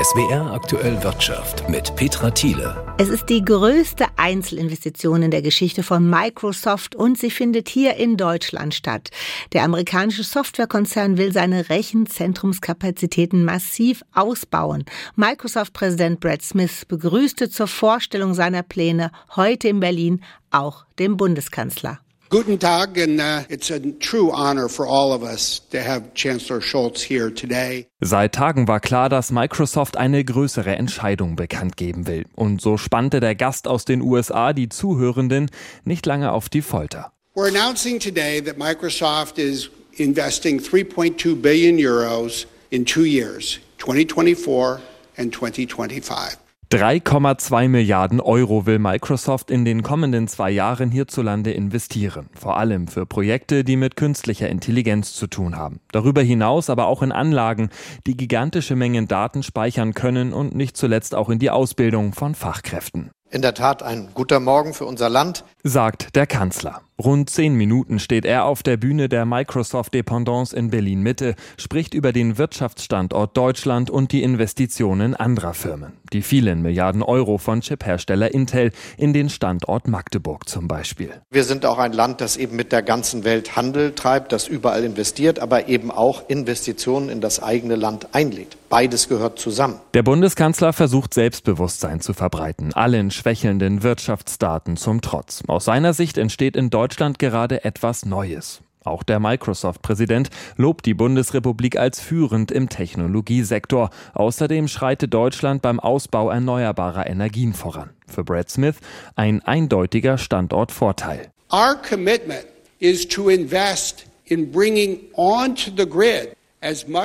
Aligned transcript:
SWR 0.00 0.52
aktuell 0.52 1.02
Wirtschaft 1.02 1.68
mit 1.68 1.94
Petra 1.96 2.30
Thiele. 2.30 2.94
Es 2.98 3.08
ist 3.08 3.28
die 3.28 3.44
größte 3.44 4.06
Einzelinvestition 4.16 5.22
in 5.22 5.30
der 5.30 5.42
Geschichte 5.42 5.82
von 5.82 6.08
Microsoft 6.08 6.94
und 6.94 7.18
sie 7.18 7.30
findet 7.30 7.68
hier 7.68 7.96
in 7.96 8.16
Deutschland 8.16 8.74
statt. 8.74 9.10
Der 9.52 9.64
amerikanische 9.64 10.22
Softwarekonzern 10.22 11.18
will 11.18 11.32
seine 11.32 11.68
Rechenzentrumskapazitäten 11.68 13.44
massiv 13.44 14.02
ausbauen. 14.14 14.84
Microsoft-Präsident 15.16 16.20
Brad 16.20 16.42
Smith 16.42 16.84
begrüßte 16.86 17.50
zur 17.50 17.66
Vorstellung 17.66 18.34
seiner 18.34 18.62
Pläne 18.62 19.10
heute 19.34 19.68
in 19.68 19.80
Berlin 19.80 20.22
auch 20.50 20.86
den 20.98 21.16
Bundeskanzler. 21.16 22.00
Guten 22.30 22.60
Tag, 22.60 22.96
and 22.96 23.20
uh, 23.20 23.42
it's 23.48 23.72
a 23.72 23.80
true 23.80 24.30
honor 24.30 24.68
for 24.68 24.86
all 24.86 25.12
of 25.12 25.24
us 25.24 25.62
to 25.70 25.82
have 25.82 26.14
Chancellor 26.14 26.60
Scholz 26.60 27.02
here 27.02 27.28
today. 27.28 27.88
Seit 28.00 28.36
Tagen 28.36 28.68
war 28.68 28.78
klar, 28.78 29.08
dass 29.08 29.32
Microsoft 29.32 29.96
eine 29.96 30.24
größere 30.24 30.76
Entscheidung 30.76 31.34
bekannt 31.34 31.76
geben 31.76 32.06
will. 32.06 32.26
Und 32.36 32.60
so 32.60 32.76
spannte 32.76 33.18
der 33.18 33.34
Gast 33.34 33.66
aus 33.66 33.84
den 33.84 34.00
USA 34.00 34.52
die 34.52 34.68
Zuhörenden 34.68 35.50
nicht 35.82 36.06
lange 36.06 36.30
auf 36.30 36.48
die 36.48 36.62
Folter. 36.62 37.10
We're 37.34 37.48
announcing 37.48 37.98
today 37.98 38.40
that 38.40 38.56
Microsoft 38.56 39.36
is 39.40 39.68
investing 39.96 40.60
3.2 40.60 41.34
billion 41.34 41.78
euros 41.78 42.46
in 42.70 42.84
two 42.84 43.06
years, 43.06 43.58
2024 43.78 44.78
and 45.16 45.34
2025. 45.34 46.38
3,2 46.72 47.68
Milliarden 47.68 48.20
Euro 48.20 48.64
will 48.64 48.78
Microsoft 48.78 49.50
in 49.50 49.64
den 49.64 49.82
kommenden 49.82 50.28
zwei 50.28 50.52
Jahren 50.52 50.92
hierzulande 50.92 51.50
investieren. 51.50 52.28
Vor 52.32 52.58
allem 52.58 52.86
für 52.86 53.06
Projekte, 53.06 53.64
die 53.64 53.74
mit 53.74 53.96
künstlicher 53.96 54.48
Intelligenz 54.48 55.14
zu 55.14 55.26
tun 55.26 55.56
haben. 55.56 55.80
Darüber 55.90 56.22
hinaus 56.22 56.70
aber 56.70 56.86
auch 56.86 57.02
in 57.02 57.10
Anlagen, 57.10 57.70
die 58.06 58.16
gigantische 58.16 58.76
Mengen 58.76 59.08
Daten 59.08 59.42
speichern 59.42 59.94
können 59.94 60.32
und 60.32 60.54
nicht 60.54 60.76
zuletzt 60.76 61.16
auch 61.16 61.28
in 61.28 61.40
die 61.40 61.50
Ausbildung 61.50 62.12
von 62.12 62.36
Fachkräften. 62.36 63.10
In 63.32 63.42
der 63.42 63.54
Tat 63.54 63.82
ein 63.82 64.10
guter 64.14 64.38
Morgen 64.38 64.72
für 64.72 64.86
unser 64.86 65.08
Land, 65.08 65.44
sagt 65.64 66.14
der 66.14 66.28
Kanzler. 66.28 66.82
Rund 67.00 67.30
zehn 67.30 67.54
Minuten 67.54 67.98
steht 67.98 68.26
er 68.26 68.44
auf 68.44 68.62
der 68.62 68.76
Bühne 68.76 69.08
der 69.08 69.24
Microsoft 69.24 69.94
Dependance 69.94 70.54
in 70.54 70.68
Berlin 70.68 71.00
Mitte, 71.00 71.34
spricht 71.56 71.94
über 71.94 72.12
den 72.12 72.36
Wirtschaftsstandort 72.36 73.34
Deutschland 73.34 73.88
und 73.88 74.12
die 74.12 74.22
Investitionen 74.22 75.14
anderer 75.14 75.54
Firmen. 75.54 75.94
Die 76.12 76.20
vielen 76.20 76.60
Milliarden 76.60 77.02
Euro 77.02 77.38
von 77.38 77.62
Chiphersteller 77.62 78.34
Intel 78.34 78.72
in 78.98 79.14
den 79.14 79.30
Standort 79.30 79.88
Magdeburg 79.88 80.46
zum 80.46 80.68
Beispiel. 80.68 81.10
Wir 81.30 81.44
sind 81.44 81.64
auch 81.64 81.78
ein 81.78 81.94
Land, 81.94 82.20
das 82.20 82.36
eben 82.36 82.54
mit 82.54 82.70
der 82.70 82.82
ganzen 82.82 83.24
Welt 83.24 83.56
Handel 83.56 83.94
treibt, 83.94 84.32
das 84.32 84.46
überall 84.46 84.84
investiert, 84.84 85.38
aber 85.38 85.68
eben 85.68 85.90
auch 85.90 86.28
Investitionen 86.28 87.08
in 87.08 87.22
das 87.22 87.42
eigene 87.42 87.76
Land 87.76 88.08
einlegt. 88.12 88.58
Beides 88.68 89.08
gehört 89.08 89.38
zusammen. 89.38 89.80
Der 89.94 90.02
Bundeskanzler 90.02 90.72
versucht 90.72 91.14
Selbstbewusstsein 91.14 92.00
zu 92.00 92.12
verbreiten, 92.12 92.72
allen 92.74 93.10
schwächelnden 93.10 93.82
Wirtschaftsdaten 93.82 94.76
zum 94.76 95.00
Trotz. 95.00 95.42
Aus 95.48 95.64
seiner 95.64 95.92
Sicht 95.94 96.18
entsteht 96.18 96.56
in 96.56 96.68
Deutschland 96.70 96.89
gerade 97.18 97.64
etwas 97.64 98.04
Neues. 98.04 98.62
Auch 98.84 99.02
der 99.02 99.20
Microsoft-Präsident 99.20 100.30
lobt 100.56 100.86
die 100.86 100.94
Bundesrepublik 100.94 101.76
als 101.76 102.00
führend 102.00 102.50
im 102.50 102.68
Technologiesektor. 102.68 103.90
Außerdem 104.14 104.68
schreitet 104.68 105.12
Deutschland 105.12 105.60
beim 105.60 105.78
Ausbau 105.80 106.30
erneuerbarer 106.30 107.06
Energien 107.06 107.52
voran. 107.52 107.90
Für 108.06 108.24
Brad 108.24 108.50
Smith 108.50 108.76
ein 109.16 109.42
eindeutiger 109.42 110.16
Standortvorteil. 110.16 111.30
Our 111.52 111.76
commitment 111.76 112.46
is 112.78 113.06
to 113.06 113.28
invest 113.28 114.06
in 114.24 114.50
bringing 114.50 115.00
onto 115.14 115.70
the 115.76 115.86
grid 115.86 116.34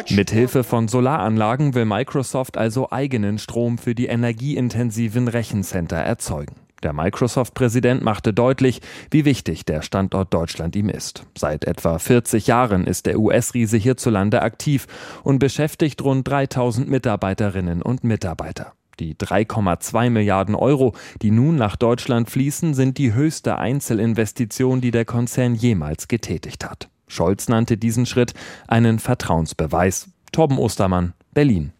mit 0.09 0.31
Hilfe 0.31 0.65
von 0.65 0.89
Solaranlagen 0.89 1.75
will 1.75 1.85
Microsoft 1.85 2.57
also 2.57 2.91
eigenen 2.91 3.39
Strom 3.39 3.77
für 3.77 3.95
die 3.95 4.07
energieintensiven 4.07 5.29
Rechencenter 5.29 5.95
erzeugen. 5.95 6.64
Der 6.83 6.93
Microsoft-Präsident 6.93 8.03
machte 8.03 8.33
deutlich, 8.33 8.81
wie 9.11 9.25
wichtig 9.25 9.65
der 9.65 9.81
Standort 9.81 10.33
Deutschland 10.33 10.75
ihm 10.75 10.89
ist. 10.89 11.25
Seit 11.37 11.65
etwa 11.65 11.97
40 11.99 12.47
Jahren 12.47 12.85
ist 12.85 13.05
der 13.05 13.19
US-Riese 13.19 13.77
hierzulande 13.77 14.41
aktiv 14.41 14.87
und 15.23 15.39
beschäftigt 15.39 16.03
rund 16.03 16.27
3000 16.27 16.89
Mitarbeiterinnen 16.89 17.81
und 17.81 18.03
Mitarbeiter. 18.03 18.73
Die 18.99 19.15
3,2 19.15 20.09
Milliarden 20.09 20.55
Euro, 20.55 20.95
die 21.21 21.31
nun 21.31 21.55
nach 21.55 21.75
Deutschland 21.75 22.29
fließen, 22.29 22.73
sind 22.73 22.97
die 22.97 23.13
höchste 23.13 23.57
Einzelinvestition, 23.57 24.79
die 24.79 24.91
der 24.91 25.05
Konzern 25.05 25.55
jemals 25.55 26.07
getätigt 26.07 26.63
hat. 26.63 26.89
Scholz 27.07 27.47
nannte 27.49 27.77
diesen 27.77 28.05
Schritt 28.05 28.33
einen 28.67 28.99
Vertrauensbeweis. 28.99 30.09
Torben 30.31 30.57
Ostermann, 30.57 31.13
Berlin. 31.33 31.71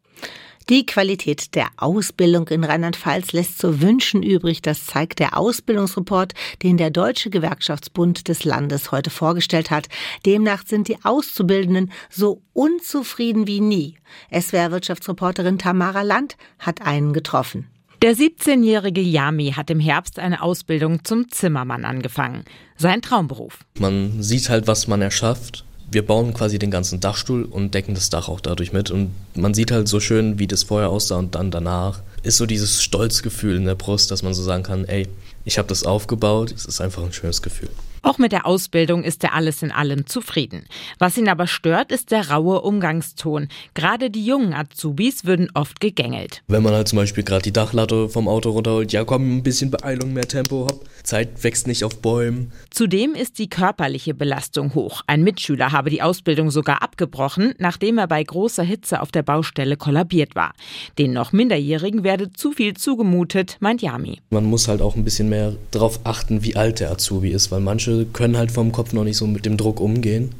Die 0.67 0.83
Qualität 0.87 1.53
der 1.53 1.67
Ausbildung 1.77 2.47
in 2.47 2.63
Rheinland-Pfalz 2.63 3.33
lässt 3.33 3.59
zu 3.59 3.81
wünschen 3.81 4.23
übrig. 4.23 4.63
Das 4.63 4.87
zeigt 4.87 5.19
der 5.19 5.37
Ausbildungsreport, 5.37 6.33
den 6.63 6.77
der 6.77 6.89
Deutsche 6.89 7.29
Gewerkschaftsbund 7.29 8.27
des 8.29 8.45
Landes 8.45 8.91
heute 8.91 9.11
vorgestellt 9.11 9.69
hat. 9.69 9.89
Demnach 10.25 10.63
sind 10.65 10.87
die 10.87 10.97
Auszubildenden 11.03 11.91
so 12.09 12.41
unzufrieden 12.53 13.45
wie 13.45 13.61
nie. 13.61 13.95
SWR-Wirtschaftsreporterin 14.33 15.59
Tamara 15.59 16.01
Land 16.01 16.35
hat 16.57 16.81
einen 16.81 17.13
getroffen. 17.13 17.67
Der 18.01 18.15
17-jährige 18.15 19.01
Yami 19.01 19.51
hat 19.51 19.69
im 19.69 19.79
Herbst 19.79 20.17
eine 20.17 20.41
Ausbildung 20.41 21.05
zum 21.05 21.29
Zimmermann 21.29 21.85
angefangen. 21.85 22.43
Sein 22.75 23.03
Traumberuf. 23.03 23.59
Man 23.77 24.23
sieht 24.23 24.49
halt, 24.49 24.65
was 24.65 24.87
man 24.87 25.03
erschafft. 25.03 25.63
Wir 25.91 26.05
bauen 26.05 26.33
quasi 26.33 26.59
den 26.59 26.71
ganzen 26.71 26.99
Dachstuhl 26.99 27.43
und 27.43 27.73
decken 27.73 27.93
das 27.93 28.09
Dach 28.09 28.27
auch 28.27 28.39
dadurch 28.39 28.73
mit. 28.73 28.91
Und 28.91 29.11
man 29.35 29.53
sieht 29.53 29.71
halt 29.71 29.87
so 29.87 29.99
schön, 29.99 30.39
wie 30.39 30.47
das 30.47 30.63
vorher 30.63 30.89
aussah 30.89 31.17
und 31.17 31.35
dann 31.35 31.51
danach. 31.51 32.01
Ist 32.25 32.37
so 32.37 32.47
dieses 32.47 32.81
Stolzgefühl 32.81 33.55
in 33.55 33.65
der 33.65 33.75
Brust, 33.75 34.09
dass 34.09 34.23
man 34.23 34.33
so 34.33 34.41
sagen 34.41 34.63
kann, 34.63 34.85
ey, 34.85 35.07
ich 35.43 35.59
habe 35.59 35.67
das 35.67 35.83
aufgebaut. 35.83 36.51
Es 36.51 36.65
ist 36.65 36.81
einfach 36.81 37.03
ein 37.03 37.13
schönes 37.13 37.43
Gefühl. 37.43 37.69
Auch 38.05 38.19
mit 38.19 38.31
der 38.31 38.45
Ausbildung 38.45 39.03
ist 39.03 39.23
er 39.23 39.33
alles 39.33 39.63
in 39.63 39.71
allem 39.71 40.05
zufrieden. 40.05 40.67
Was 40.99 41.17
ihn 41.17 41.27
aber 41.27 41.47
stört, 41.47 41.91
ist 41.91 42.11
der 42.11 42.29
raue 42.29 42.61
Umgangston. 42.61 43.47
Gerade 43.73 44.11
die 44.11 44.23
jungen 44.23 44.53
Azubis 44.53 45.25
würden 45.25 45.49
oft 45.55 45.79
gegängelt. 45.79 46.43
Wenn 46.47 46.61
man 46.61 46.75
halt 46.75 46.87
zum 46.87 46.97
Beispiel 46.97 47.23
gerade 47.23 47.41
die 47.41 47.51
Dachlatte 47.51 48.07
vom 48.07 48.27
Auto 48.27 48.51
runterholt, 48.51 48.93
ja 48.93 49.03
komm, 49.05 49.37
ein 49.37 49.41
bisschen 49.41 49.71
Beeilung, 49.71 50.13
mehr 50.13 50.27
Tempo, 50.27 50.67
hopp. 50.69 50.87
Zeit 51.01 51.43
wächst 51.43 51.65
nicht 51.65 51.83
auf 51.83 51.99
Bäumen. 51.99 52.51
Zudem 52.69 53.15
ist 53.15 53.39
die 53.39 53.49
körperliche 53.49 54.13
Belastung 54.13 54.75
hoch. 54.75 55.01
Ein 55.07 55.23
Mitschüler 55.23 55.71
habe 55.71 55.89
die 55.89 56.03
Ausbildung 56.03 56.51
sogar 56.51 56.83
abgebrochen, 56.83 57.55
nachdem 57.57 57.97
er 57.97 58.07
bei 58.07 58.23
großer 58.23 58.63
Hitze 58.63 59.01
auf 59.01 59.11
der 59.11 59.23
Baustelle 59.23 59.77
kollabiert 59.77 60.35
war. 60.35 60.53
Den 60.99 61.11
noch 61.13 61.31
Minderjährigen 61.31 62.03
werde 62.15 62.31
zu 62.31 62.53
viel 62.53 62.75
zugemutet, 62.75 63.57
meint 63.59 63.81
Yami. 63.81 64.21
Man 64.29 64.45
muss 64.45 64.69
halt 64.69 64.81
auch 64.81 64.95
ein 64.95 65.03
bisschen 65.03 65.27
mehr 65.27 65.57
darauf 65.71 65.99
achten, 66.05 66.45
wie 66.45 66.55
alt 66.55 66.79
der 66.79 66.91
Azubi 66.91 67.29
ist, 67.29 67.51
weil 67.51 67.59
manche 67.59 68.05
können 68.05 68.37
halt 68.37 68.53
vom 68.53 68.71
Kopf 68.71 68.93
noch 68.93 69.03
nicht 69.03 69.17
so 69.17 69.27
mit 69.27 69.45
dem 69.45 69.57
Druck 69.57 69.81
umgehen 69.81 70.33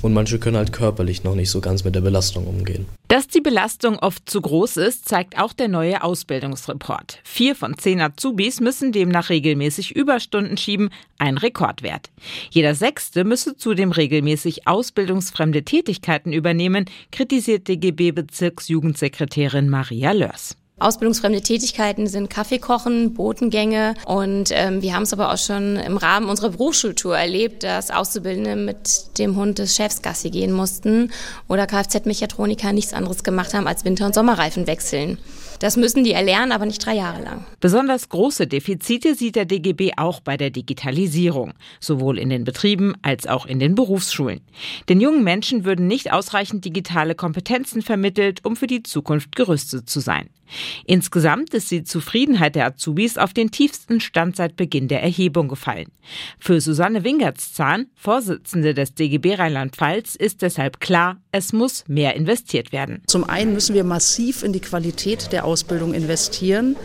und 0.00 0.14
manche 0.14 0.38
können 0.38 0.56
halt 0.56 0.72
körperlich 0.72 1.24
noch 1.24 1.34
nicht 1.34 1.50
so 1.50 1.60
ganz 1.60 1.84
mit 1.84 1.94
der 1.94 2.00
Belastung 2.00 2.46
umgehen. 2.46 2.86
Dass 3.08 3.28
die 3.28 3.42
Belastung 3.42 3.98
oft 3.98 4.30
zu 4.30 4.40
groß 4.40 4.78
ist, 4.78 5.06
zeigt 5.06 5.38
auch 5.38 5.52
der 5.52 5.68
neue 5.68 6.02
Ausbildungsreport. 6.02 7.18
Vier 7.24 7.54
von 7.54 7.76
zehn 7.76 8.00
Azubis 8.00 8.60
müssen 8.60 8.92
demnach 8.92 9.28
regelmäßig 9.28 9.94
Überstunden 9.94 10.56
schieben, 10.56 10.88
ein 11.18 11.36
Rekordwert. 11.36 12.08
Jeder 12.48 12.74
Sechste 12.74 13.24
müsse 13.24 13.54
zudem 13.54 13.92
regelmäßig 13.92 14.66
ausbildungsfremde 14.66 15.64
Tätigkeiten 15.64 16.32
übernehmen, 16.32 16.86
kritisiert 17.12 17.68
DGB-Bezirksjugendsekretärin 17.68 19.68
Maria 19.68 20.12
Lörs. 20.12 20.56
Ausbildungsfremde 20.80 21.40
Tätigkeiten 21.40 22.06
sind 22.06 22.30
Kaffeekochen, 22.30 23.14
Botengänge 23.14 23.94
und 24.06 24.50
ähm, 24.52 24.80
wir 24.80 24.94
haben 24.94 25.02
es 25.02 25.12
aber 25.12 25.32
auch 25.32 25.38
schon 25.38 25.76
im 25.76 25.96
Rahmen 25.96 26.28
unserer 26.28 26.50
Berufsschultour 26.50 27.16
erlebt, 27.16 27.64
dass 27.64 27.90
Auszubildende 27.90 28.54
mit 28.54 29.18
dem 29.18 29.34
Hund 29.36 29.58
des 29.58 29.74
Chefs 29.74 30.02
Gassi 30.02 30.30
gehen 30.30 30.52
mussten 30.52 31.10
oder 31.48 31.66
Kfz-Mechatroniker 31.66 32.72
nichts 32.72 32.92
anderes 32.92 33.24
gemacht 33.24 33.54
haben 33.54 33.66
als 33.66 33.84
Winter- 33.84 34.06
und 34.06 34.14
Sommerreifen 34.14 34.66
wechseln. 34.66 35.18
Das 35.58 35.76
müssen 35.76 36.04
die 36.04 36.12
erlernen, 36.12 36.52
aber 36.52 36.66
nicht 36.66 36.84
drei 36.84 36.94
Jahre 36.94 37.22
lang. 37.22 37.44
Besonders 37.58 38.08
große 38.08 38.46
Defizite 38.46 39.16
sieht 39.16 39.34
der 39.34 39.44
DGB 39.44 39.92
auch 39.96 40.20
bei 40.20 40.36
der 40.36 40.50
Digitalisierung, 40.50 41.54
sowohl 41.80 42.18
in 42.18 42.30
den 42.30 42.44
Betrieben 42.44 42.94
als 43.02 43.26
auch 43.26 43.44
in 43.46 43.58
den 43.58 43.74
Berufsschulen. 43.74 44.40
Den 44.88 45.00
jungen 45.00 45.24
Menschen 45.24 45.64
würden 45.64 45.88
nicht 45.88 46.12
ausreichend 46.12 46.64
digitale 46.64 47.16
Kompetenzen 47.16 47.82
vermittelt, 47.82 48.44
um 48.44 48.54
für 48.54 48.68
die 48.68 48.84
Zukunft 48.84 49.34
gerüstet 49.34 49.90
zu 49.90 49.98
sein. 49.98 50.30
Insgesamt 50.84 51.54
ist 51.54 51.70
die 51.70 51.84
Zufriedenheit 51.84 52.54
der 52.54 52.66
Azubis 52.66 53.18
auf 53.18 53.32
den 53.32 53.50
tiefsten 53.50 54.00
Stand 54.00 54.36
seit 54.36 54.56
Beginn 54.56 54.88
der 54.88 55.02
Erhebung 55.02 55.48
gefallen. 55.48 55.88
Für 56.38 56.60
Susanne 56.60 57.04
Wingertszahn, 57.04 57.86
Vorsitzende 57.94 58.74
des 58.74 58.94
DGB 58.94 59.34
Rheinland-Pfalz, 59.34 60.14
ist 60.14 60.42
deshalb 60.42 60.80
klar, 60.80 61.20
es 61.32 61.52
muss 61.52 61.84
mehr 61.86 62.14
investiert 62.14 62.72
werden. 62.72 63.02
Zum 63.06 63.24
einen 63.24 63.52
müssen 63.52 63.74
wir 63.74 63.84
massiv 63.84 64.42
in 64.42 64.52
die 64.52 64.60
Qualität 64.60 65.32
der 65.32 65.44
Ausbildung 65.44 65.94
investieren, 65.94 66.76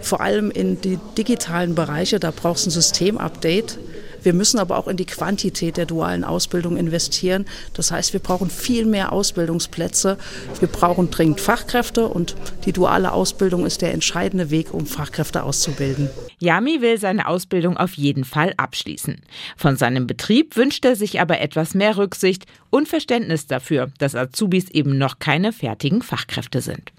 vor 0.00 0.20
allem 0.20 0.50
in 0.50 0.80
die 0.80 0.98
digitalen 1.16 1.74
Bereiche. 1.74 2.18
Da 2.18 2.30
braucht 2.30 2.58
es 2.58 2.66
ein 2.66 2.70
Systemupdate 2.70 3.78
Wir 4.22 4.32
müssen 4.32 4.58
aber 4.58 4.78
auch 4.78 4.88
in 4.88 4.96
die 4.96 5.06
Quantität 5.06 5.76
der 5.76 5.86
dualen 5.86 6.24
Ausbildung 6.24 6.76
investieren. 6.76 7.46
Das 7.74 7.90
heißt, 7.90 8.12
wir 8.12 8.20
brauchen 8.20 8.50
viel 8.50 8.86
mehr 8.86 9.12
Ausbildungsplätze. 9.12 10.18
Wir 10.58 10.68
brauchen 10.68 11.10
dringend 11.10 11.40
Fachkräfte 11.40 12.06
und 12.06 12.36
die 12.64 12.72
duale 12.72 13.12
Ausbildung 13.12 13.66
ist 13.66 13.82
der 13.82 13.92
entscheidende 13.92 14.50
Weg, 14.50 14.72
um 14.72 14.86
Fachkräfte 14.86 15.42
auszubilden. 15.42 16.08
Yami 16.38 16.80
will 16.80 16.98
seine 16.98 17.26
Ausbildung 17.28 17.76
auf 17.76 17.94
jeden 17.94 18.24
Fall 18.24 18.54
abschließen. 18.56 19.20
Von 19.56 19.76
seinem 19.76 20.06
Betrieb 20.06 20.56
wünscht 20.56 20.84
er 20.84 20.96
sich 20.96 21.20
aber 21.20 21.40
etwas 21.40 21.74
mehr 21.74 21.96
Rücksicht 21.96 22.46
und 22.70 22.88
Verständnis 22.88 23.46
dafür, 23.46 23.90
dass 23.98 24.14
Azubis 24.14 24.68
eben 24.70 24.98
noch 24.98 25.18
keine 25.18 25.52
fertigen 25.52 26.02
Fachkräfte 26.02 26.60
sind. 26.60 26.92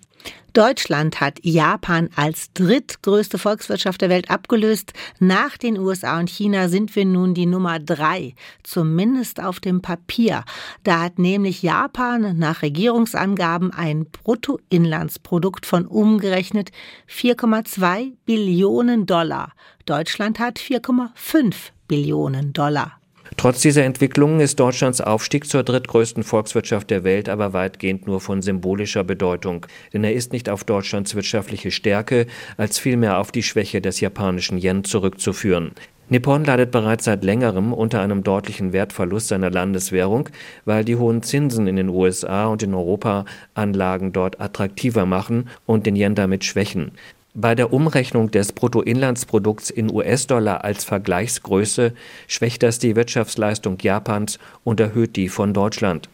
Deutschland 0.53 1.19
hat 1.19 1.39
Japan 1.41 2.09
als 2.15 2.53
drittgrößte 2.53 3.39
Volkswirtschaft 3.39 4.01
der 4.01 4.09
Welt 4.09 4.29
abgelöst. 4.29 4.93
Nach 5.19 5.57
den 5.57 5.79
USA 5.79 6.19
und 6.19 6.29
China 6.29 6.69
sind 6.69 6.95
wir 6.95 7.05
nun 7.05 7.33
die 7.33 7.47
Nummer 7.47 7.79
drei, 7.79 8.35
zumindest 8.61 9.41
auf 9.41 9.59
dem 9.59 9.81
Papier. 9.81 10.45
Da 10.83 11.01
hat 11.01 11.17
nämlich 11.17 11.63
Japan 11.63 12.37
nach 12.37 12.61
Regierungsangaben 12.61 13.73
ein 13.73 14.05
Bruttoinlandsprodukt 14.05 15.65
von 15.65 15.87
umgerechnet 15.87 16.71
4,2 17.09 18.13
Billionen 18.25 19.07
Dollar. 19.07 19.53
Deutschland 19.87 20.37
hat 20.37 20.59
4,5 20.59 21.55
Billionen 21.87 22.53
Dollar. 22.53 23.02
Trotz 23.43 23.59
dieser 23.59 23.83
Entwicklungen 23.83 24.39
ist 24.39 24.57
Deutschlands 24.57 25.01
Aufstieg 25.01 25.45
zur 25.49 25.63
drittgrößten 25.63 26.23
Volkswirtschaft 26.23 26.89
der 26.89 27.03
Welt 27.03 27.27
aber 27.27 27.51
weitgehend 27.51 28.07
nur 28.07 28.21
von 28.21 28.41
symbolischer 28.41 29.03
Bedeutung, 29.03 29.65
denn 29.91 30.05
er 30.05 30.13
ist 30.13 30.31
nicht 30.31 30.47
auf 30.47 30.63
Deutschlands 30.63 31.13
wirtschaftliche 31.13 31.69
Stärke, 31.69 32.27
als 32.55 32.79
vielmehr 32.79 33.17
auf 33.17 33.33
die 33.33 33.43
Schwäche 33.43 33.81
des 33.81 33.99
japanischen 33.99 34.57
Yen 34.57 34.85
zurückzuführen. 34.85 35.71
Nippon 36.07 36.45
leidet 36.45 36.71
bereits 36.71 37.03
seit 37.03 37.25
längerem 37.25 37.73
unter 37.73 37.99
einem 37.99 38.23
deutlichen 38.23 38.71
Wertverlust 38.71 39.27
seiner 39.27 39.51
Landeswährung, 39.51 40.29
weil 40.63 40.85
die 40.85 40.95
hohen 40.95 41.21
Zinsen 41.21 41.67
in 41.67 41.75
den 41.75 41.89
USA 41.89 42.45
und 42.45 42.63
in 42.63 42.73
Europa 42.73 43.25
Anlagen 43.55 44.13
dort 44.13 44.39
attraktiver 44.39 45.05
machen 45.05 45.49
und 45.65 45.85
den 45.85 45.97
Yen 45.97 46.15
damit 46.15 46.45
schwächen. 46.45 46.93
Bei 47.35 47.55
der 47.55 47.73
Umrechnung 47.73 48.29
des 48.29 48.51
Bruttoinlandsprodukts 48.51 49.71
in 49.71 49.91
US-Dollar 49.91 50.63
als 50.63 50.83
Vergleichsgröße 50.83 51.93
schwächt 52.27 52.61
das 52.61 52.77
die 52.77 52.95
Wirtschaftsleistung 52.95 53.79
Japans 53.81 54.37
und 54.63 54.79
erhöht 54.79 55.15
die 55.15 55.29
von 55.29 55.51
Deutschland. 55.51 56.09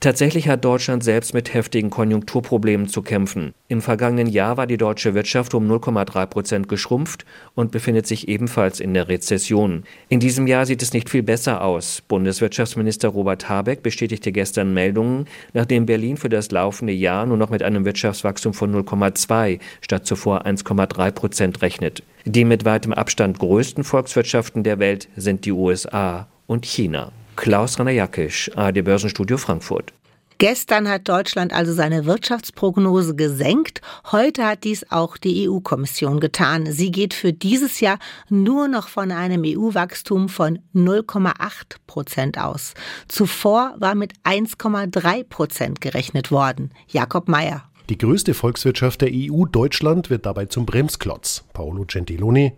Tatsächlich 0.00 0.46
hat 0.46 0.66
Deutschland 0.66 1.02
selbst 1.02 1.32
mit 1.32 1.54
heftigen 1.54 1.88
Konjunkturproblemen 1.88 2.86
zu 2.86 3.00
kämpfen. 3.00 3.54
Im 3.70 3.82
vergangenen 3.82 4.28
Jahr 4.28 4.56
war 4.56 4.66
die 4.66 4.78
deutsche 4.78 5.12
Wirtschaft 5.12 5.52
um 5.52 5.70
0,3 5.70 6.24
Prozent 6.24 6.68
geschrumpft 6.70 7.26
und 7.54 7.70
befindet 7.70 8.06
sich 8.06 8.26
ebenfalls 8.26 8.80
in 8.80 8.94
der 8.94 9.08
Rezession. 9.08 9.84
In 10.08 10.20
diesem 10.20 10.46
Jahr 10.46 10.64
sieht 10.64 10.80
es 10.80 10.94
nicht 10.94 11.10
viel 11.10 11.22
besser 11.22 11.62
aus. 11.62 12.00
Bundeswirtschaftsminister 12.08 13.10
Robert 13.10 13.50
Habeck 13.50 13.82
bestätigte 13.82 14.32
gestern 14.32 14.72
Meldungen, 14.72 15.26
nachdem 15.52 15.84
Berlin 15.84 16.16
für 16.16 16.30
das 16.30 16.50
laufende 16.50 16.94
Jahr 16.94 17.26
nur 17.26 17.36
noch 17.36 17.50
mit 17.50 17.62
einem 17.62 17.84
Wirtschaftswachstum 17.84 18.54
von 18.54 18.74
0,2 18.74 19.60
statt 19.82 20.06
zuvor 20.06 20.46
1,3 20.46 21.10
Prozent 21.10 21.60
rechnet. 21.60 22.02
Die 22.24 22.46
mit 22.46 22.64
weitem 22.64 22.94
Abstand 22.94 23.38
größten 23.38 23.84
Volkswirtschaften 23.84 24.62
der 24.62 24.78
Welt 24.78 25.10
sind 25.14 25.44
die 25.44 25.52
USA 25.52 26.26
und 26.46 26.64
China. 26.64 27.12
Klaus 27.36 27.78
Rainer-Jackisch, 27.78 28.50
ARD 28.56 28.82
Börsenstudio 28.82 29.36
Frankfurt. 29.36 29.92
Gestern 30.40 30.88
hat 30.88 31.08
Deutschland 31.08 31.52
also 31.52 31.72
seine 31.72 32.06
Wirtschaftsprognose 32.06 33.16
gesenkt. 33.16 33.80
Heute 34.12 34.46
hat 34.46 34.62
dies 34.62 34.88
auch 34.88 35.16
die 35.16 35.48
EU-Kommission 35.48 36.20
getan. 36.20 36.70
Sie 36.70 36.92
geht 36.92 37.12
für 37.12 37.32
dieses 37.32 37.80
Jahr 37.80 37.98
nur 38.28 38.68
noch 38.68 38.86
von 38.86 39.10
einem 39.10 39.42
EU-Wachstum 39.44 40.28
von 40.28 40.60
0,8 40.76 41.78
Prozent 41.88 42.38
aus. 42.38 42.74
Zuvor 43.08 43.74
war 43.78 43.96
mit 43.96 44.12
1,3 44.22 45.24
Prozent 45.24 45.80
gerechnet 45.80 46.30
worden. 46.30 46.70
Jakob 46.86 47.26
Mayer. 47.26 47.67
Die 47.90 47.96
größte 47.96 48.34
Volkswirtschaft 48.34 49.00
der 49.00 49.08
EU, 49.10 49.46
Deutschland, 49.46 50.10
wird 50.10 50.26
dabei 50.26 50.44
zum 50.44 50.66
Bremsklotz. 50.66 51.44
Paolo 51.54 51.86
Gentiloni. 51.86 52.52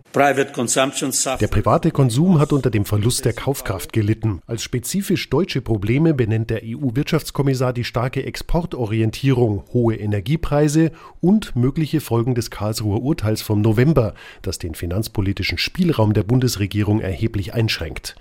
Der 1.39 1.47
private 1.47 1.91
Konsum 1.91 2.37
hat 2.37 2.51
unter 2.51 2.69
dem 2.69 2.83
Verlust 2.83 3.23
der 3.23 3.31
Kaufkraft 3.31 3.93
gelitten. 3.93 4.41
Als 4.45 4.61
spezifisch 4.61 5.29
deutsche 5.29 5.61
Probleme 5.61 6.13
benennt 6.13 6.49
der 6.49 6.63
EU-Wirtschaftskommissar 6.65 7.71
die 7.71 7.85
starke 7.85 8.25
Exportorientierung, 8.25 9.63
hohe 9.71 9.95
Energiepreise 9.95 10.91
und 11.21 11.55
mögliche 11.55 12.01
Folgen 12.01 12.35
des 12.35 12.51
Karlsruher 12.51 13.01
Urteils 13.01 13.41
vom 13.41 13.61
November, 13.61 14.15
das 14.41 14.59
den 14.59 14.75
finanzpolitischen 14.75 15.57
Spielraum 15.57 16.11
der 16.11 16.23
Bundesregierung 16.23 16.99
erheblich 16.99 17.53
einschränkt. 17.53 18.17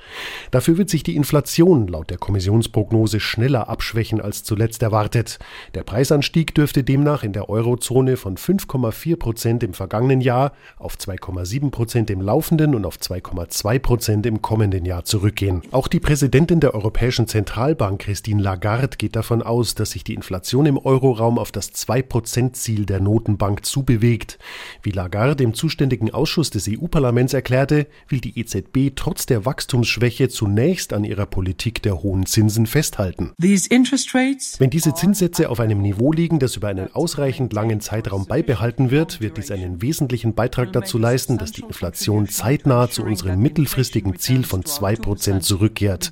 Dafür 0.52 0.78
wird 0.78 0.90
sich 0.90 1.02
die 1.02 1.16
Inflation 1.16 1.88
laut 1.88 2.08
der 2.08 2.18
Kommissionsprognose 2.18 3.18
schneller 3.18 3.68
abschwächen 3.68 4.20
als 4.20 4.44
zuletzt 4.44 4.84
erwartet. 4.84 5.40
Der 5.74 5.82
Preisanstieg 5.82 6.54
dürfte 6.54 6.84
dem 6.84 6.99
demnach 7.00 7.22
in 7.22 7.32
der 7.32 7.48
Eurozone 7.48 8.18
von 8.18 8.36
5,4 8.36 9.16
Prozent 9.16 9.62
im 9.62 9.72
vergangenen 9.72 10.20
Jahr 10.20 10.52
auf 10.76 10.96
2,7 10.96 11.70
Prozent 11.70 12.10
im 12.10 12.20
laufenden 12.20 12.74
und 12.74 12.84
auf 12.84 12.96
2,2 12.98 13.78
Prozent 13.78 14.26
im 14.26 14.42
kommenden 14.42 14.84
Jahr 14.84 15.04
zurückgehen. 15.04 15.62
Auch 15.70 15.88
die 15.88 15.98
Präsidentin 15.98 16.60
der 16.60 16.74
Europäischen 16.74 17.26
Zentralbank, 17.26 18.02
Christine 18.02 18.42
Lagarde, 18.42 18.98
geht 18.98 19.16
davon 19.16 19.42
aus, 19.42 19.74
dass 19.74 19.92
sich 19.92 20.04
die 20.04 20.12
Inflation 20.12 20.66
im 20.66 20.76
Euroraum 20.76 21.38
auf 21.38 21.52
das 21.52 21.72
2-Prozent-Ziel 21.72 22.84
der 22.84 23.00
Notenbank 23.00 23.64
zubewegt. 23.64 24.38
Wie 24.82 24.90
Lagarde 24.90 25.42
im 25.42 25.54
zuständigen 25.54 26.12
Ausschuss 26.12 26.50
des 26.50 26.68
EU-Parlaments 26.68 27.32
erklärte, 27.32 27.86
will 28.08 28.20
die 28.20 28.38
EZB 28.38 28.94
trotz 28.94 29.24
der 29.24 29.46
Wachstumsschwäche 29.46 30.28
zunächst 30.28 30.92
an 30.92 31.04
ihrer 31.04 31.26
Politik 31.26 31.82
der 31.82 32.02
hohen 32.02 32.26
Zinsen 32.26 32.66
festhalten. 32.66 33.32
Wenn 33.38 34.70
diese 34.70 34.92
Zinssätze 34.92 35.48
auf 35.48 35.60
einem 35.60 35.80
Niveau 35.80 36.12
liegen, 36.12 36.38
das 36.38 36.56
über 36.56 36.68
einen 36.68 36.89
ausreichend 36.94 37.52
langen 37.52 37.80
Zeitraum 37.80 38.26
beibehalten 38.26 38.90
wird, 38.90 39.20
wird 39.20 39.36
dies 39.36 39.50
einen 39.50 39.82
wesentlichen 39.82 40.34
Beitrag 40.34 40.72
dazu 40.72 40.98
leisten, 40.98 41.38
dass 41.38 41.52
die 41.52 41.62
Inflation 41.62 42.28
zeitnah 42.28 42.90
zu 42.90 43.02
unserem 43.02 43.40
mittelfristigen 43.40 44.18
Ziel 44.18 44.44
von 44.44 44.62
2% 44.62 45.40
zurückkehrt. 45.40 46.10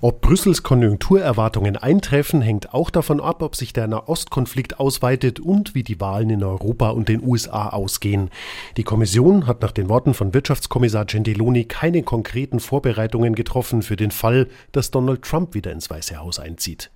Ob 0.00 0.20
Brüssels 0.20 0.62
Konjunkturerwartungen 0.62 1.76
eintreffen, 1.76 2.42
hängt 2.42 2.74
auch 2.74 2.90
davon 2.90 3.20
ab, 3.20 3.42
ob 3.42 3.56
sich 3.56 3.72
der 3.72 3.86
Nahostkonflikt 3.86 4.80
ausweitet 4.80 5.40
und 5.40 5.74
wie 5.74 5.82
die 5.82 6.00
Wahlen 6.00 6.30
in 6.30 6.42
Europa 6.42 6.90
und 6.90 7.08
den 7.08 7.22
USA 7.22 7.68
ausgehen. 7.68 8.30
Die 8.76 8.84
Kommission 8.84 9.46
hat 9.46 9.62
nach 9.62 9.72
den 9.72 9.88
Worten 9.88 10.14
von 10.14 10.34
Wirtschaftskommissar 10.34 11.04
Gentiloni 11.04 11.64
keine 11.64 12.02
konkreten 12.02 12.60
Vorbereitungen 12.60 13.34
getroffen 13.34 13.82
für 13.82 13.96
den 13.96 14.10
Fall, 14.10 14.48
dass 14.72 14.90
Donald 14.90 15.22
Trump 15.22 15.54
wieder 15.54 15.72
ins 15.72 15.88
Weiße 15.90 16.16
Haus 16.16 16.38
einzieht. 16.38 16.90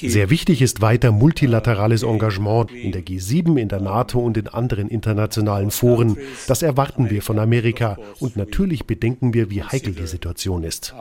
Sehr 0.00 0.30
wichtig 0.30 0.62
ist 0.62 0.80
weiter 0.80 1.12
multilaterales 1.12 2.02
Engagement 2.02 2.70
in 2.72 2.92
der 2.92 3.02
G7, 3.02 3.58
in 3.58 3.68
der 3.68 3.80
NATO 3.80 4.20
und 4.20 4.36
in 4.36 4.48
anderen 4.48 4.88
internationalen 4.88 5.70
Foren. 5.70 6.16
Das 6.46 6.62
erwarten 6.62 7.10
wir 7.10 7.22
von 7.22 7.38
Amerika 7.38 7.98
und 8.20 8.36
natürlich 8.36 8.86
bedenken 8.86 9.34
wir, 9.34 9.50
wie 9.50 9.62
heikel 9.62 9.94
die 9.94 10.06
Situation 10.06 10.64
ist. 10.64 10.94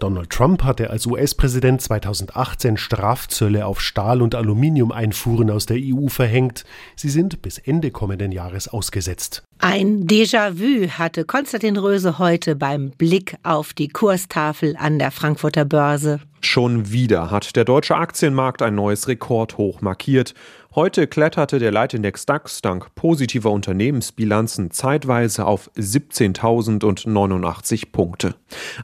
Donald 0.00 0.30
Trump 0.30 0.62
hatte 0.62 0.90
als 0.90 1.06
US-Präsident 1.06 1.80
2018 1.80 2.76
Strafzölle 2.76 3.66
auf 3.66 3.80
Stahl- 3.80 4.22
und 4.22 4.34
Aluminium-Einfuhren 4.34 5.50
aus 5.50 5.66
der 5.66 5.78
EU 5.80 6.08
verhängt. 6.08 6.64
Sie 6.96 7.08
sind 7.08 7.42
bis 7.42 7.58
Ende 7.58 7.90
kommenden 7.90 8.32
Jahres 8.32 8.68
ausgesetzt. 8.68 9.45
Ein 9.58 10.06
Déjà-vu 10.06 10.88
hatte 10.98 11.24
Konstantin 11.24 11.78
Röse 11.78 12.18
heute 12.18 12.56
beim 12.56 12.90
Blick 12.90 13.36
auf 13.42 13.72
die 13.72 13.88
Kurstafel 13.88 14.76
an 14.78 14.98
der 14.98 15.10
Frankfurter 15.10 15.64
Börse. 15.64 16.20
Schon 16.42 16.92
wieder 16.92 17.30
hat 17.30 17.56
der 17.56 17.64
deutsche 17.64 17.96
Aktienmarkt 17.96 18.60
ein 18.60 18.74
neues 18.74 19.08
Rekordhoch 19.08 19.80
markiert. 19.80 20.34
Heute 20.78 21.06
kletterte 21.06 21.58
der 21.58 21.72
Leitindex 21.72 22.26
DAX 22.26 22.60
dank 22.60 22.94
positiver 22.94 23.50
Unternehmensbilanzen 23.50 24.70
zeitweise 24.70 25.46
auf 25.46 25.70
17.089 25.74 27.92
Punkte. 27.92 28.34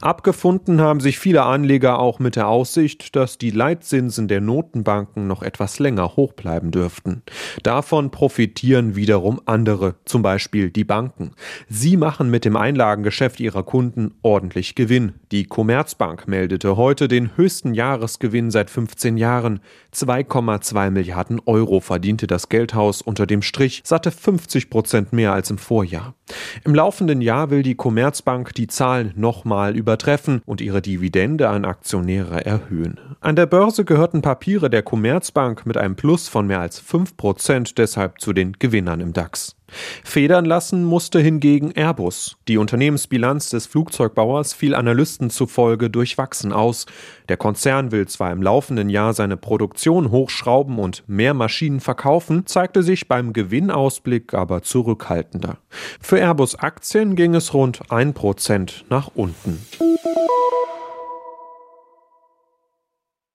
Abgefunden 0.01 0.81
haben 0.81 1.01
sich 1.01 1.19
viele 1.19 1.43
Anleger 1.43 1.99
auch 1.99 2.17
mit 2.17 2.35
der 2.35 2.47
Aussicht, 2.47 3.15
dass 3.15 3.37
die 3.37 3.51
Leitzinsen 3.51 4.27
der 4.27 4.41
Notenbanken 4.41 5.27
noch 5.27 5.43
etwas 5.43 5.77
länger 5.77 6.15
hoch 6.15 6.33
bleiben 6.33 6.71
dürften. 6.71 7.21
Davon 7.61 8.09
profitieren 8.09 8.95
wiederum 8.95 9.39
andere, 9.45 9.93
zum 10.05 10.23
Beispiel 10.23 10.71
die 10.71 10.85
Banken. 10.85 11.33
Sie 11.69 11.95
machen 11.95 12.31
mit 12.31 12.43
dem 12.43 12.55
Einlagengeschäft 12.55 13.39
ihrer 13.39 13.61
Kunden 13.61 14.15
ordentlich 14.23 14.73
Gewinn. 14.73 15.13
Die 15.31 15.43
Commerzbank 15.43 16.27
meldete 16.27 16.75
heute 16.75 17.07
den 17.07 17.37
höchsten 17.37 17.75
Jahresgewinn 17.75 18.49
seit 18.49 18.71
15 18.71 19.17
Jahren, 19.17 19.59
2,2 19.93 20.89
Milliarden 20.89 21.39
Euro 21.45 21.82
verdiente 21.83 22.27
das 22.27 22.49
Geldhaus 22.49 23.01
unter 23.01 23.25
dem 23.25 23.41
Strich 23.41 23.81
satte 23.85 24.11
50 24.11 24.69
Prozent 24.69 25.13
mehr 25.13 25.33
als 25.33 25.49
im 25.49 25.57
Vorjahr. 25.57 26.15
Im 26.63 26.73
laufenden 26.73 27.21
Jahr 27.21 27.49
will 27.49 27.63
die 27.63 27.75
Commerzbank 27.75 28.53
die 28.55 28.67
Zahlen 28.67 29.13
nochmal 29.15 29.75
übertreffen 29.75 30.41
und 30.45 30.61
ihre 30.61 30.81
Dividende 30.81 31.49
an 31.49 31.65
Aktionäre 31.65 32.45
erhöhen. 32.45 32.99
An 33.19 33.35
der 33.35 33.45
Börse 33.45 33.85
gehörten 33.85 34.21
Papiere 34.21 34.69
der 34.69 34.83
Commerzbank 34.83 35.65
mit 35.65 35.77
einem 35.77 35.95
Plus 35.95 36.27
von 36.27 36.47
mehr 36.47 36.59
als 36.59 36.79
5 36.79 37.17
Prozent 37.17 37.77
deshalb 37.77 38.19
zu 38.19 38.33
den 38.33 38.53
Gewinnern 38.53 39.01
im 39.01 39.13
DAX. 39.13 39.55
Federn 40.03 40.45
lassen 40.45 40.83
musste 40.83 41.19
hingegen 41.19 41.71
Airbus. 41.71 42.37
Die 42.47 42.57
Unternehmensbilanz 42.57 43.49
des 43.49 43.65
Flugzeugbauers 43.67 44.53
fiel 44.53 44.75
Analysten 44.75 45.29
zufolge 45.29 45.89
durchwachsen 45.89 46.53
aus. 46.53 46.85
Der 47.29 47.37
Konzern 47.37 47.91
will 47.91 48.07
zwar 48.07 48.31
im 48.31 48.41
laufenden 48.41 48.89
Jahr 48.89 49.13
seine 49.13 49.37
Produktion 49.37 50.11
hochschrauben 50.11 50.79
und 50.79 51.03
mehr 51.07 51.33
Maschinen 51.33 51.79
verkaufen, 51.79 52.45
zeigte 52.45 52.83
sich 52.83 53.07
beim 53.07 53.33
Gewinnausblick 53.33 54.33
aber 54.33 54.61
zurückhaltender. 54.61 55.57
Für 56.01 56.19
Airbus 56.19 56.55
Aktien 56.55 57.15
ging 57.15 57.35
es 57.35 57.53
rund 57.53 57.87
1% 57.89 58.83
nach 58.89 59.11
unten. 59.15 59.65